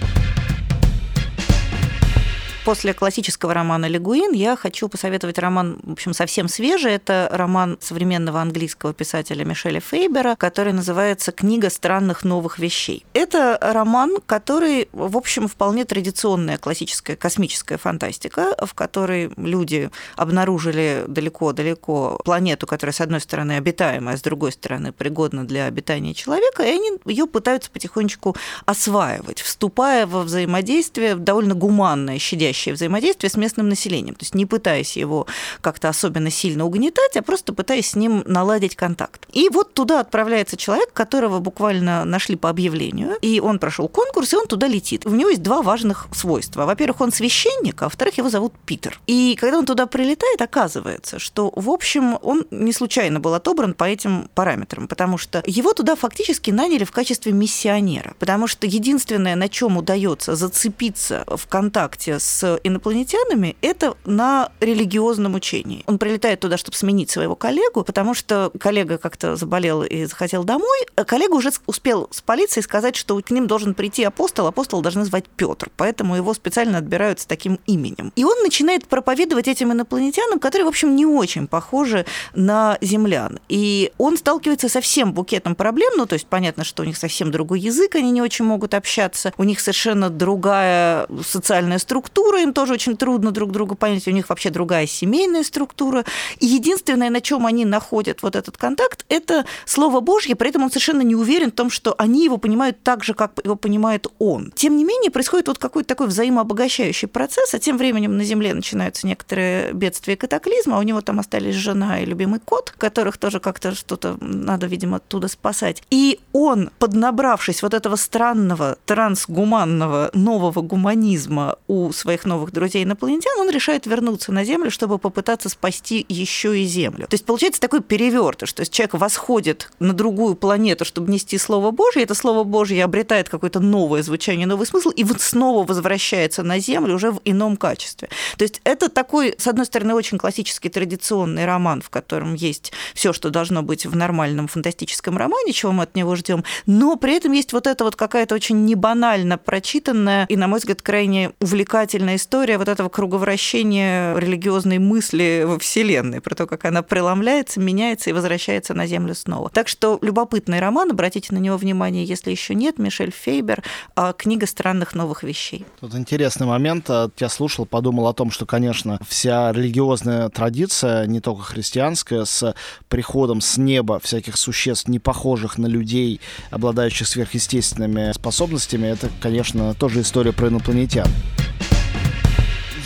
[2.64, 6.92] После классического романа «Легуин» я хочу посоветовать роман, в общем, совсем свежий.
[6.92, 13.05] Это роман современного английского писателя Мишеля Фейбера, который называется «Книга странных новых вещей».
[13.14, 22.20] Это роман, который, в общем, вполне традиционная классическая космическая фантастика, в которой люди обнаружили далеко-далеко
[22.25, 26.68] планету, которая, с одной стороны, обитаемая, а с другой стороны, пригодна для обитания человека, и
[26.68, 34.15] они ее пытаются потихонечку осваивать, вступая во взаимодействие довольно гуманное, щадящее взаимодействие с местным населением,
[34.15, 35.27] то есть не пытаясь его
[35.61, 39.27] как-то особенно сильно угнетать, а просто пытаясь с ним наладить контакт.
[39.33, 44.37] И вот туда отправляется человек, которого буквально нашли по объявлению, и он прошел конкурс, и
[44.37, 45.07] он туда летит.
[45.07, 46.67] У него есть два важных свойства.
[46.67, 49.01] Во-первых, он священник, а во-вторых, его зовут Питер.
[49.07, 53.85] И когда он туда прилетает, оказывается, что, в общем, он не случайно был отобран по
[53.85, 59.49] этим параметрам, потому что его туда фактически наняли в качестве миссионера, потому что единственное, на
[59.49, 65.85] чем удается зацепиться в контакте с инопланетянами, это на религиозном учении.
[65.87, 70.87] Он прилетает туда, чтобы сменить своего коллегу, потому что коллега как-то заболел и захотел домой.
[70.96, 75.05] А коллега уже успел с полицией сказать, что к ним должен прийти апостол, апостол должны
[75.05, 78.12] звать Петр, поэтому его специально отбирают с таким именем.
[78.16, 83.38] И он начинает проповедовать этим инопланетянам, которые, в общем, не очень похожи на землян.
[83.48, 87.31] И он сталкивается со всем букетом проблем, ну, то есть понятно, что у них совсем
[87.31, 92.75] другой язык, они не очень могут общаться, у них совершенно другая социальная структура, им тоже
[92.75, 96.05] очень трудно друг друга понять, у них вообще другая семейная структура.
[96.38, 100.71] И единственное, на чем они находят вот этот контакт, это Слово Божье, при этом он
[100.71, 104.53] совершенно не уверен в том, что они его понимают так же, как его понимает он.
[104.55, 109.07] Тем не менее, происходит вот какой-то такой взаимообогащающий процесс, а тем временем на Земле начинаются
[109.07, 113.40] некоторые бедствия и катаклизмы, а у него там остались жена и любимый кот, которых тоже
[113.40, 115.83] как-то что-то надо, видимо, оттуда спасать.
[115.90, 123.87] И он, поднабравшись вот этого странного, трансгуманного, нового гуманизма у своих новых друзей-инопланетян, он решает
[123.87, 127.06] вернуться на Землю, чтобы попытаться спасти еще и Землю.
[127.06, 131.70] То есть получается такой перевертыш, то есть человек восходит на другую планету, чтобы нести Слово
[131.70, 136.58] Божье, это Слово Божье обретает какое-то новое звучание, новый смысл, и вот снова возвращается на
[136.58, 138.08] Землю уже в ином качестве.
[138.37, 143.12] То есть это такой, с одной стороны, очень классический традиционный роман, в котором есть все,
[143.12, 147.32] что должно быть в нормальном фантастическом романе, чего мы от него ждем, но при этом
[147.32, 152.59] есть вот эта вот какая-то очень небанально прочитанная и, на мой взгляд, крайне увлекательная история
[152.59, 158.75] вот этого круговращения религиозной мысли во Вселенной, про то, как она преломляется, меняется и возвращается
[158.75, 159.51] на Землю снова.
[159.51, 163.62] Так что любопытный роман, обратите на него внимание, если еще нет, Мишель Фейбер,
[163.94, 165.64] а, книга странных новых вещей.
[165.81, 166.88] Тут интересный момент.
[167.18, 172.55] Я слушал, подумал о том, что, конечно, вся религиозная традиция, не только христианская, с
[172.88, 176.20] приходом с неба всяких существ, не похожих на людей,
[176.51, 181.09] обладающих сверхъестественными способностями, это, конечно, тоже история про инопланетян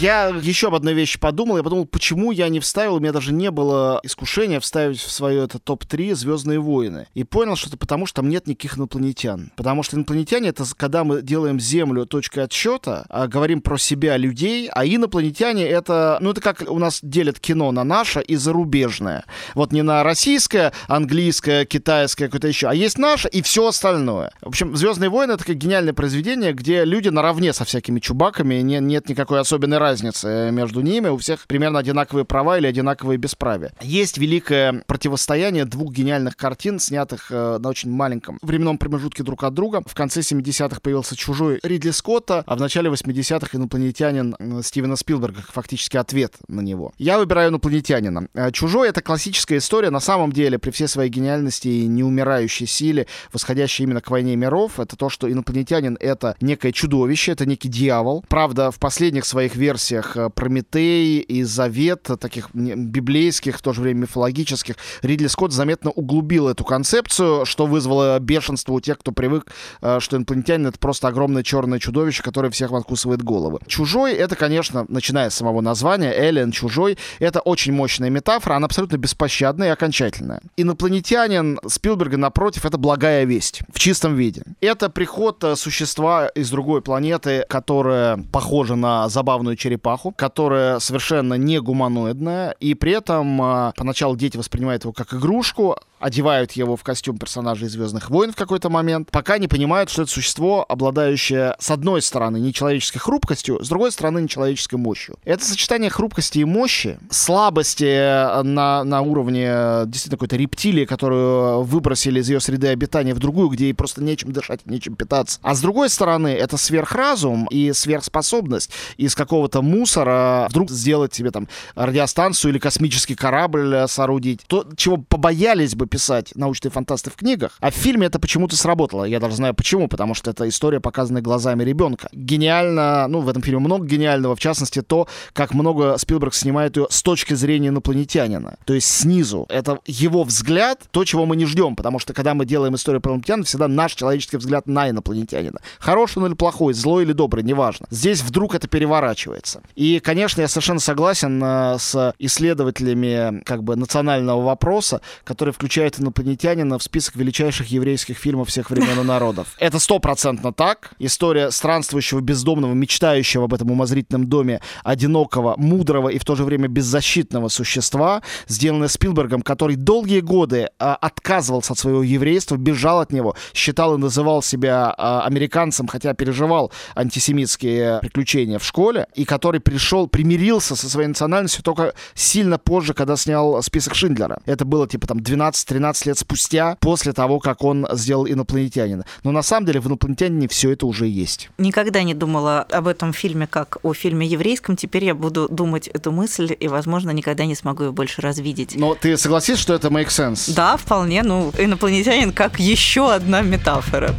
[0.00, 1.56] я еще об одной вещи подумал.
[1.56, 5.44] Я подумал, почему я не вставил, у меня даже не было искушения вставить в свое
[5.44, 7.06] это топ-3 Звездные войны.
[7.14, 9.52] И понял, что это потому, что там нет никаких инопланетян.
[9.56, 14.68] Потому что инопланетяне это когда мы делаем Землю точкой отсчета, а говорим про себя людей,
[14.72, 19.24] а инопланетяне это, ну это как у нас делят кино на наше и зарубежное.
[19.54, 24.32] Вот не на российское, английское, китайское, какое-то еще, а есть наше и все остальное.
[24.40, 28.78] В общем, Звездные войны это такое гениальное произведение, где люди наравне со всякими чубаками, не,
[28.80, 33.72] нет никакой особенной разницы между ними, у всех примерно одинаковые права или одинаковые бесправия.
[33.80, 39.54] Есть великое противостояние двух гениальных картин, снятых э, на очень маленьком временном промежутке друг от
[39.54, 39.82] друга.
[39.86, 45.42] В конце 70-х появился «Чужой» Ридли Скотта, а в начале 80-х «Инопланетянин» э, Стивена Спилберга,
[45.48, 46.92] фактически ответ на него.
[46.98, 48.26] Я выбираю «Инопланетянина».
[48.34, 53.06] Э, «Чужой»— это классическая история, на самом деле, при всей своей гениальности и неумирающей силе,
[53.32, 58.24] восходящей именно к войне миров, это то, что инопланетянин— это некое чудовище, это некий дьявол.
[58.28, 63.82] Правда, в последних своих версиях версиях э, Прометей и Завет, таких библейских, в то же
[63.82, 69.52] время мифологических, Ридли Скотт заметно углубил эту концепцию, что вызвало бешенство у тех, кто привык,
[69.82, 73.58] э, что инопланетянин— это просто огромное черное чудовище, которое всех откусывает головы.
[73.66, 78.96] Чужой— это, конечно, начиная с самого названия, Эллен, Чужой, это очень мощная метафора, она абсолютно
[78.96, 80.40] беспощадная и окончательная.
[80.56, 84.42] Инопланетянин Спилберга, напротив, это благая весть в чистом виде.
[84.60, 91.60] Это приход э, существа из другой планеты, которая похожа на забавную черепаху, которая совершенно не
[91.60, 97.18] гуманоидная, и при этом а, поначалу дети воспринимают его как игрушку, одевают его в костюм
[97.18, 102.02] персонажей Звездных войн в какой-то момент, пока не понимают, что это существо, обладающее, с одной
[102.02, 105.16] стороны, нечеловеческой хрупкостью, с другой стороны, нечеловеческой мощью.
[105.24, 111.62] Это сочетание хрупкости и мощи, слабости э, на, на уровне э, действительно какой-то рептилии, которую
[111.62, 115.38] выбросили из ее среды обитания в другую, где ей просто нечем дышать, нечем питаться.
[115.42, 121.48] А с другой стороны, это сверхразум и сверхспособность из какого-то мусора вдруг сделать себе там
[121.74, 124.42] радиостанцию или космический корабль э, соорудить.
[124.46, 129.04] То, чего побоялись бы писать научные фантасты в книгах, а в фильме это почему-то сработало.
[129.04, 132.08] Я даже знаю почему, потому что это история, показанная глазами ребенка.
[132.12, 136.86] Гениально, ну, в этом фильме много гениального, в частности, то, как много Спилберг снимает ее
[136.90, 138.56] с точки зрения инопланетянина.
[138.64, 139.46] То есть снизу.
[139.48, 143.12] Это его взгляд, то, чего мы не ждем, потому что когда мы делаем историю про
[143.12, 145.60] инопланетян, всегда наш человеческий взгляд на инопланетянина.
[145.78, 147.86] Хороший он или плохой, злой или добрый, неважно.
[147.90, 149.62] Здесь вдруг это переворачивается.
[149.74, 156.78] И, конечно, я совершенно согласен э, с исследователями как бы национального вопроса, которые включают инопланетянина
[156.78, 159.48] в список величайших еврейских фильмов всех времен и народов.
[159.58, 160.92] Это стопроцентно так.
[160.98, 166.68] История странствующего бездомного, мечтающего об этом умозрительном доме, одинокого, мудрого и в то же время
[166.68, 173.36] беззащитного существа, сделанная Спилбергом, который долгие годы а, отказывался от своего еврейства, бежал от него,
[173.54, 180.06] считал и называл себя а, американцем, хотя переживал антисемитские приключения в школе, и который пришел,
[180.08, 184.40] примирился со своей национальностью только сильно позже, когда снял список Шиндлера.
[184.46, 185.20] Это было типа там
[185.68, 189.04] 12-13 лет спустя, после того, как он сделал инопланетянина.
[189.24, 191.50] Но на самом деле в инопланетянине все это уже есть.
[191.58, 194.76] Никогда не думала об этом фильме как о фильме еврейском.
[194.76, 198.76] Теперь я буду думать эту мысль и, возможно, никогда не смогу ее больше развидеть.
[198.76, 200.54] Но ты согласишься, что это make sense?
[200.54, 201.22] Да, вполне.
[201.22, 204.14] Ну, инопланетянин как еще одна метафора.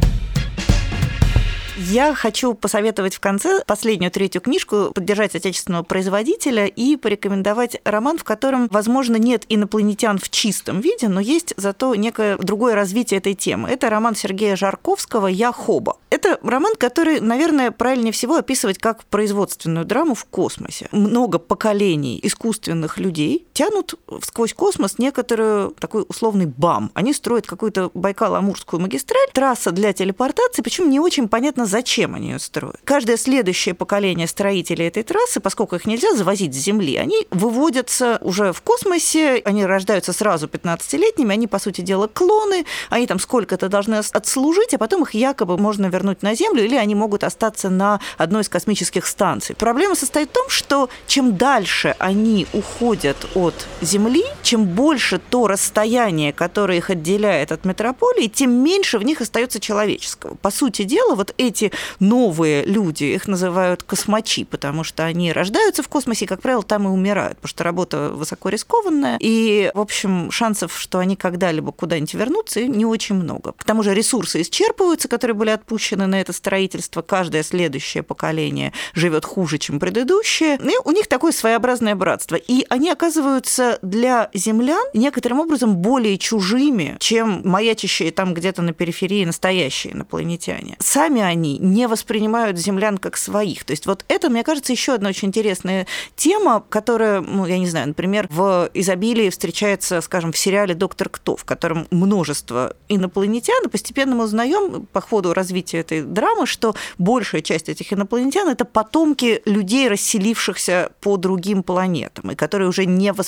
[1.80, 8.24] Я хочу посоветовать в конце последнюю третью книжку, поддержать отечественного производителя и порекомендовать роман, в
[8.24, 13.68] котором, возможно, нет инопланетян в чистом виде, но есть зато некое другое развитие этой темы.
[13.68, 15.98] Это роман Сергея Жарковского «Я Хоба».
[16.10, 20.88] Это роман, который, наверное, правильнее всего описывать как производственную драму в космосе.
[20.90, 26.92] Много поколений искусственных людей тянут сквозь космос некоторую такой условный БАМ.
[26.94, 32.38] Они строят какую-то Байкало-Амурскую магистраль, трасса для телепортации, причем не очень понятно, зачем они ее
[32.38, 32.78] строят.
[32.84, 38.52] Каждое следующее поколение строителей этой трассы, поскольку их нельзя завозить с Земли, они выводятся уже
[38.52, 43.96] в космосе, они рождаются сразу 15-летними, они, по сути дела, клоны, они там сколько-то должны
[43.96, 48.42] отслужить, а потом их якобы можно вернуть на Землю, или они могут остаться на одной
[48.42, 49.56] из космических станций.
[49.56, 53.47] Проблема состоит в том, что чем дальше они уходят от
[53.80, 59.60] Земли, чем больше то расстояние, которое их отделяет от метрополии, тем меньше в них остается
[59.60, 60.34] человеческого.
[60.34, 65.88] По сути дела, вот эти новые люди, их называют космачи, потому что они рождаются в
[65.88, 70.30] космосе и, как правило, там и умирают, потому что работа высоко рискованная, и, в общем,
[70.30, 73.52] шансов, что они когда-либо куда-нибудь вернутся, не очень много.
[73.52, 79.24] К тому же ресурсы исчерпываются, которые были отпущены на это строительство, каждое следующее поколение живет
[79.24, 82.36] хуже, чем предыдущее, и у них такое своеобразное братство.
[82.36, 83.37] И они оказываются
[83.82, 90.76] для землян некоторым образом более чужими, чем маячащие там где-то на периферии настоящие инопланетяне.
[90.78, 93.64] Сами они не воспринимают землян как своих.
[93.64, 97.66] То есть вот это, мне кажется, еще одна очень интересная тема, которая, ну, я не
[97.68, 103.68] знаю, например, в изобилии встречается, скажем, в сериале «Доктор Кто», в котором множество инопланетян, и
[103.68, 109.42] постепенно мы узнаем по ходу развития этой драмы, что большая часть этих инопланетян– это потомки
[109.44, 113.27] людей, расселившихся по другим планетам, и которые уже не воспринимают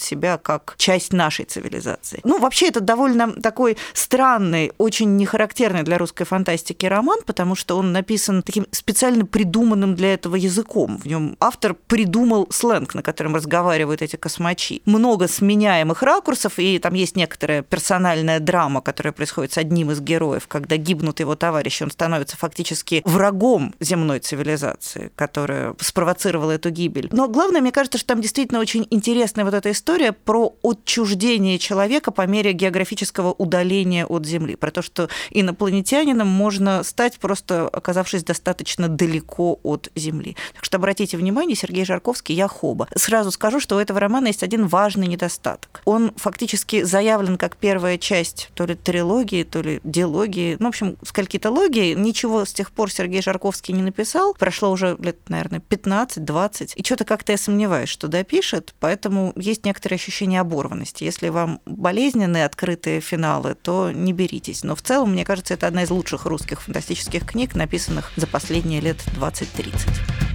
[0.00, 2.20] себя как часть нашей цивилизации.
[2.24, 7.92] Ну, вообще, это довольно такой странный, очень нехарактерный для русской фантастики роман, потому что он
[7.92, 10.98] написан таким специально придуманным для этого языком.
[10.98, 14.82] В нем автор придумал сленг, на котором разговаривают эти космачи.
[14.84, 20.46] Много сменяемых ракурсов, и там есть некоторая персональная драма, которая происходит с одним из героев,
[20.48, 27.08] когда гибнут его товарищи, он становится фактически врагом земной цивилизации, которая спровоцировала эту гибель.
[27.12, 28.86] Но главное, мне кажется, что там действительно очень
[29.34, 34.80] интересная вот эта история про отчуждение человека по мере географического удаления от Земли, про то,
[34.80, 40.36] что инопланетянином можно стать просто оказавшись достаточно далеко от Земли.
[40.54, 42.86] Так что обратите внимание, Сергей Жарковский «Я Хоба».
[42.94, 45.80] Сразу скажу, что у этого романа есть один важный недостаток.
[45.84, 50.96] Он фактически заявлен как первая часть то ли трилогии, то ли диалогии, ну, в общем,
[51.04, 51.94] скольки-то логии.
[51.94, 54.34] Ничего с тех пор Сергей Жарковский не написал.
[54.34, 56.74] Прошло уже лет, наверное, 15-20.
[56.76, 61.04] И что-то как-то я сомневаюсь, что допишет, поэтому есть некоторое ощущение оборванности.
[61.04, 64.64] Если вам болезненные открытые финалы, то не беритесь.
[64.64, 68.80] Но в целом, мне кажется, это одна из лучших русских фантастических книг, написанных за последние
[68.80, 70.33] лет 20-30.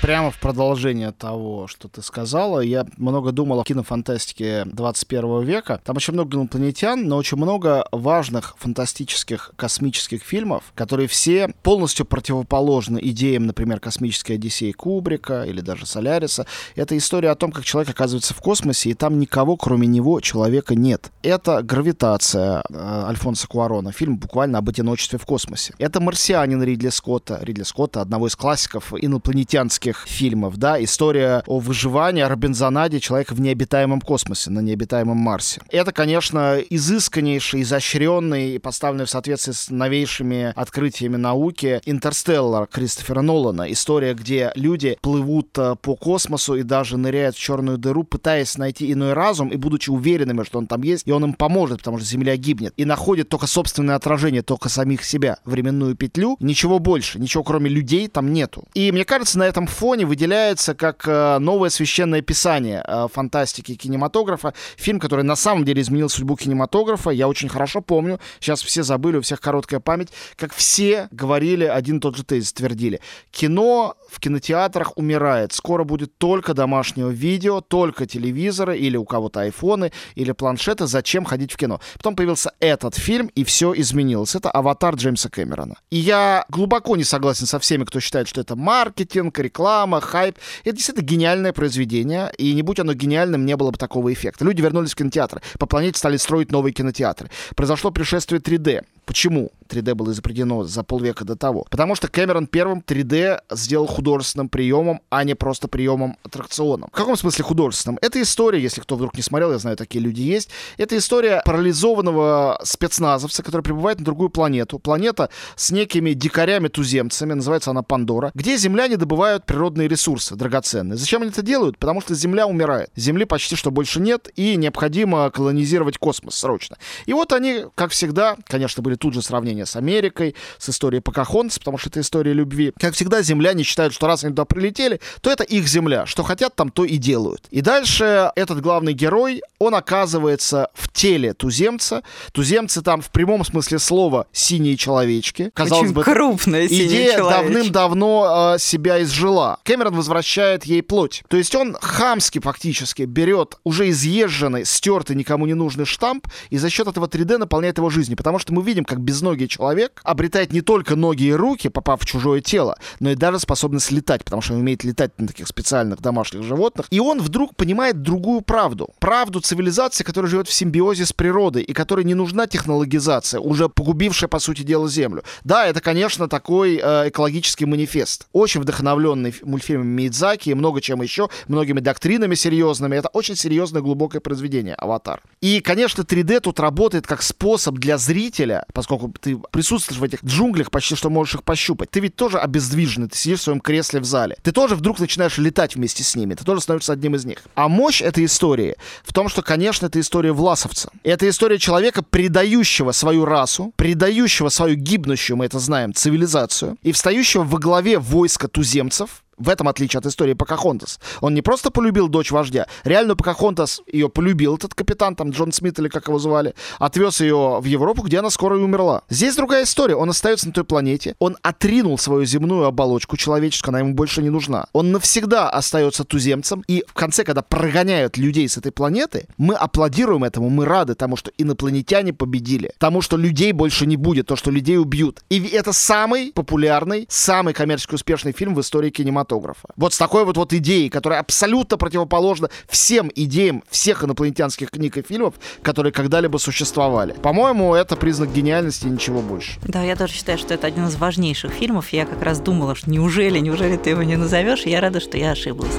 [0.00, 5.78] Прямо в продолжение того, что ты сказала, я много думал о кинофантастике 21 века.
[5.84, 12.98] Там очень много инопланетян, но очень много важных фантастических космических фильмов, которые все полностью противоположны
[13.02, 16.46] идеям, например, космической Одиссеи Кубрика или даже Соляриса.
[16.76, 20.74] Это история о том, как человек оказывается в космосе, и там никого, кроме него, человека
[20.74, 21.12] нет.
[21.22, 25.74] Это «Гравитация» Альфонса Куарона, фильм буквально об одиночестве в космосе.
[25.76, 32.22] Это «Марсианин» Ридли Скотта, Ридли Скотта, одного из классиков инопланетянских фильмов, да, история о выживании,
[32.22, 35.60] о Робинзонаде человека в необитаемом космосе, на необитаемом Марсе.
[35.70, 43.70] Это, конечно, изысканнейший, изощренный, поставленный в соответствии с новейшими открытиями науки «Интерстеллар» Кристофера Нолана.
[43.72, 48.92] История, где люди плывут э, по космосу и даже ныряют в черную дыру, пытаясь найти
[48.92, 52.06] иной разум и будучи уверенными, что он там есть, и он им поможет, потому что
[52.06, 52.72] Земля гибнет.
[52.76, 58.08] И находит только собственное отражение, только самих себя, временную петлю, ничего больше, ничего кроме людей
[58.08, 58.64] там нету.
[58.74, 64.52] И мне кажется, на этом фоне выделяется как э, новое священное писание э, фантастики кинематографа.
[64.76, 67.08] Фильм, который на самом деле изменил судьбу кинематографа.
[67.08, 71.96] Я очень хорошо помню, сейчас все забыли, у всех короткая память, как все говорили один
[71.96, 73.00] и тот же тезис, твердили.
[73.30, 75.54] Кино в кинотеатрах умирает.
[75.54, 80.86] Скоро будет только домашнее видео, только телевизоры или у кого-то айфоны или планшеты.
[80.86, 81.80] Зачем ходить в кино?
[81.96, 84.34] Потом появился этот фильм, и все изменилось.
[84.34, 85.76] Это «Аватар» Джеймса Кэмерона.
[85.88, 89.69] И я глубоко не согласен со всеми, кто считает, что это маркетинг, реклама,
[90.00, 90.38] хайп.
[90.64, 94.44] Это действительно гениальное произведение, и не будь оно гениальным, не было бы такого эффекта.
[94.44, 97.30] Люди вернулись в кинотеатры, по планете стали строить новые кинотеатры.
[97.54, 98.84] Произошло пришествие 3D.
[99.10, 101.66] Почему 3D было изобретено за полвека до того?
[101.68, 106.90] Потому что Кэмерон первым 3D сделал художественным приемом, а не просто приемом аттракционом.
[106.92, 107.98] В каком смысле художественным?
[108.02, 110.50] Это история, если кто вдруг не смотрел, я знаю, такие люди есть.
[110.76, 114.78] Это история парализованного спецназовца, который прибывает на другую планету.
[114.78, 120.96] Планета с некими дикарями-туземцами, называется она Пандора, где земляне добывают природные ресурсы драгоценные.
[120.96, 121.78] Зачем они это делают?
[121.78, 122.90] Потому что Земля умирает.
[122.96, 126.76] Земли почти что больше нет, и необходимо колонизировать космос срочно.
[127.06, 131.58] И вот они, как всегда, конечно, были тут же сравнения с Америкой, с историей Покахонтас,
[131.58, 132.72] потому что это история любви.
[132.78, 136.06] Как всегда, земляне считают, что раз они туда прилетели, то это их земля.
[136.06, 137.46] Что хотят, там то и делают.
[137.50, 142.02] И дальше этот главный герой, он оказывается в теле туземца.
[142.32, 145.50] Туземцы там в прямом смысле слова синие человечки.
[145.54, 149.49] Казалось Очень бы, крупная идея давным-давно э, себя изжила.
[149.64, 151.22] Кэмерон возвращает ей плоть.
[151.28, 156.70] То есть он хамски фактически берет уже изъезженный, стертый, никому не нужный штамп и за
[156.70, 158.16] счет этого 3D наполняет его жизнью.
[158.16, 162.06] Потому что мы видим, как безногий человек обретает не только ноги и руки, попав в
[162.06, 166.00] чужое тело, но и даже способность летать, потому что он умеет летать на таких специальных
[166.00, 166.86] домашних животных.
[166.90, 168.90] И он вдруг понимает другую правду.
[168.98, 174.28] Правду цивилизации, которая живет в симбиозе с природой и которой не нужна технологизация, уже погубившая,
[174.28, 175.22] по сути дела, Землю.
[175.44, 178.26] Да, это, конечно, такой э, экологический манифест.
[178.32, 182.96] Очень вдохновленный мультфильмом Мидзаки и много чем еще, многими доктринами серьезными.
[182.96, 185.20] Это очень серьезное глубокое произведение «Аватар».
[185.40, 190.70] И, конечно, 3D тут работает как способ для зрителя, поскольку ты присутствуешь в этих джунглях,
[190.70, 194.04] почти что можешь их пощупать, ты ведь тоже обездвиженный, ты сидишь в своем кресле в
[194.04, 194.36] зале.
[194.42, 197.38] Ты тоже вдруг начинаешь летать вместе с ними, ты тоже становишься одним из них.
[197.54, 200.90] А мощь этой истории в том, что, конечно, это история власовца.
[201.02, 207.44] Это история человека, предающего свою расу, предающего свою гибнущую, мы это знаем, цивилизацию, и встающего
[207.44, 211.00] во главе войска туземцев, в этом отличие от истории Покахонтас.
[211.20, 215.78] Он не просто полюбил дочь вождя, реально Покахонтас ее полюбил, этот капитан, там Джон Смит
[215.78, 219.02] или как его звали, отвез ее в Европу, где она скоро и умерла.
[219.08, 219.96] Здесь другая история.
[219.96, 224.30] Он остается на той планете, он отринул свою земную оболочку человеческую, она ему больше не
[224.30, 224.66] нужна.
[224.72, 230.24] Он навсегда остается туземцем, и в конце, когда прогоняют людей с этой планеты, мы аплодируем
[230.24, 234.50] этому, мы рады тому, что инопланетяне победили, тому, что людей больше не будет, то, что
[234.50, 235.22] людей убьют.
[235.30, 239.68] И это самый популярный, самый коммерчески успешный фильм в истории кинематографа кинематографа.
[239.76, 245.02] Вот с такой вот, вот идеей, которая абсолютно противоположна всем идеям всех инопланетянских книг и
[245.02, 247.12] фильмов, которые когда-либо существовали.
[247.12, 249.58] По-моему, это признак гениальности и ничего больше.
[249.62, 251.92] Да, я тоже считаю, что это один из важнейших фильмов.
[251.92, 254.62] Я как раз думала, что неужели, неужели ты его не назовешь?
[254.62, 255.74] Я рада, что я ошиблась.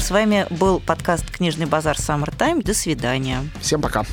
[0.00, 2.62] С вами был подкаст «Книжный базар Summer Time».
[2.62, 3.38] До свидания.
[3.60, 4.04] Всем пока.